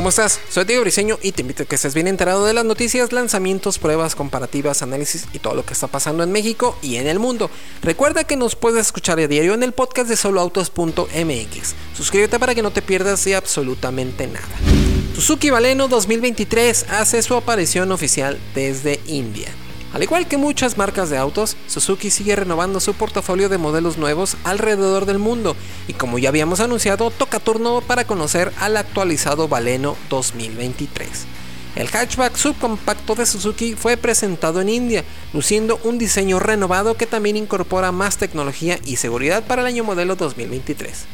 [0.00, 0.40] ¿Cómo estás?
[0.48, 3.78] Soy Diego Briseño y te invito a que estés bien enterado de las noticias, lanzamientos,
[3.78, 7.50] pruebas, comparativas, análisis y todo lo que está pasando en México y en el mundo.
[7.82, 11.74] Recuerda que nos puedes escuchar a diario en el podcast de soloautos.mx.
[11.94, 14.48] Suscríbete para que no te pierdas de absolutamente nada.
[15.14, 19.52] Suzuki Baleno 2023 hace su aparición oficial desde India.
[19.92, 24.36] Al igual que muchas marcas de autos, Suzuki sigue renovando su portafolio de modelos nuevos
[24.44, 25.56] alrededor del mundo
[25.88, 31.08] y como ya habíamos anunciado, toca turno para conocer al actualizado Baleno 2023.
[31.74, 37.36] El hatchback subcompacto de Suzuki fue presentado en India, luciendo un diseño renovado que también
[37.36, 41.06] incorpora más tecnología y seguridad para el año modelo 2023.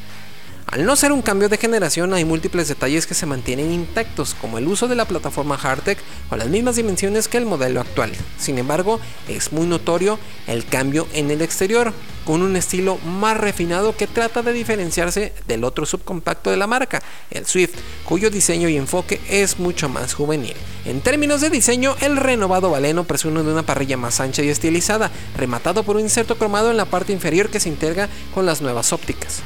[0.67, 4.59] Al no ser un cambio de generación, hay múltiples detalles que se mantienen intactos, como
[4.59, 5.97] el uso de la plataforma Hardtech
[6.29, 8.11] o las mismas dimensiones que el modelo actual.
[8.37, 11.93] Sin embargo, es muy notorio el cambio en el exterior,
[12.25, 17.01] con un estilo más refinado que trata de diferenciarse del otro subcompacto de la marca,
[17.31, 20.55] el Swift, cuyo diseño y enfoque es mucho más juvenil.
[20.85, 25.13] En términos de diseño, el renovado Baleno presume de una parrilla más ancha y estilizada,
[25.37, 28.93] rematado por un inserto cromado en la parte inferior que se integra con las nuevas
[28.93, 29.43] ópticas.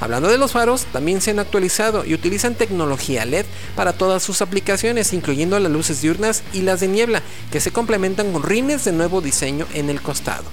[0.00, 4.42] Hablando de los faros, también se han actualizado y utilizan tecnología LED para todas sus
[4.42, 8.92] aplicaciones, incluyendo las luces diurnas y las de niebla, que se complementan con rines de
[8.92, 10.44] nuevo diseño en el costado.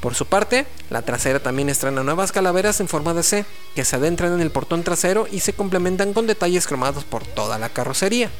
[0.00, 3.44] Por su parte, la trasera también estrena nuevas calaveras en forma de C,
[3.74, 7.58] que se adentran en el portón trasero y se complementan con detalles cromados por toda
[7.58, 8.30] la carrocería.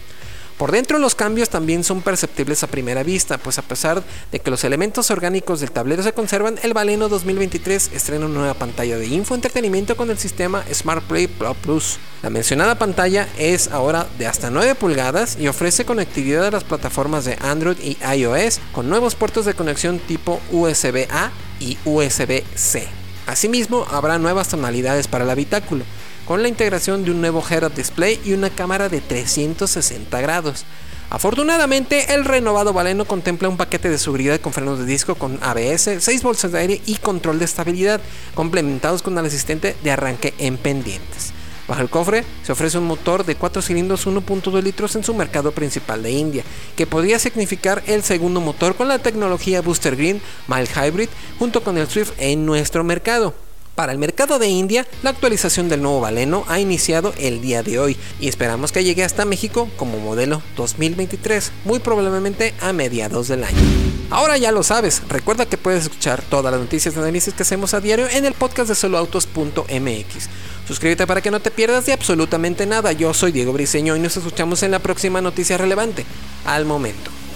[0.62, 4.48] Por dentro los cambios también son perceptibles a primera vista, pues a pesar de que
[4.48, 9.08] los elementos orgánicos del tablero se conservan, el Baleno 2023 estrena una nueva pantalla de
[9.08, 11.98] infoentretenimiento con el sistema Smart Play Pro Plus.
[12.22, 17.24] La mencionada pantalla es ahora de hasta 9 pulgadas y ofrece conectividad a las plataformas
[17.24, 22.86] de Android y iOS con nuevos puertos de conexión tipo USB-A y USB-C.
[23.26, 25.84] Asimismo, habrá nuevas tonalidades para el habitáculo
[26.26, 30.64] con la integración de un nuevo head-up display y una cámara de 360 grados.
[31.10, 35.98] Afortunadamente, el renovado Baleno contempla un paquete de seguridad con frenos de disco con ABS,
[35.98, 38.00] 6 bolsas de aire y control de estabilidad,
[38.34, 41.34] complementados con el asistente de arranque en pendientes.
[41.68, 45.52] Bajo el cofre se ofrece un motor de 4 cilindros 1.2 litros en su mercado
[45.52, 46.44] principal de India,
[46.76, 51.76] que podría significar el segundo motor con la tecnología Booster Green Mild Hybrid junto con
[51.78, 53.34] el Swift en nuestro mercado.
[53.74, 57.78] Para el mercado de India, la actualización del nuevo Baleno ha iniciado el día de
[57.78, 63.44] hoy y esperamos que llegue hasta México como modelo 2023, muy probablemente a mediados del
[63.44, 63.56] año.
[64.10, 67.72] Ahora ya lo sabes, recuerda que puedes escuchar todas las noticias y análisis que hacemos
[67.72, 70.28] a diario en el podcast de soloautos.mx.
[70.68, 72.92] Suscríbete para que no te pierdas de absolutamente nada.
[72.92, 76.04] Yo soy Diego Briseño y nos escuchamos en la próxima noticia relevante.
[76.44, 77.10] Al momento.